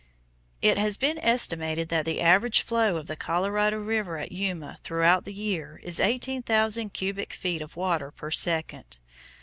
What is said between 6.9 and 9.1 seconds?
cubic feet of water per second.